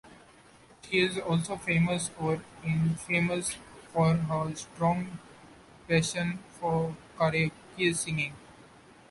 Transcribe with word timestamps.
She 0.81 0.99
is 1.01 1.19
also 1.19 1.57
famous, 1.57 2.09
or 2.19 2.41
infamous, 2.63 3.57
for 3.93 4.15
her 4.15 4.55
strong 4.55 5.19
passion 5.87 6.39
for 6.59 6.95
karaoke 7.19 7.95
singing. 7.95 8.33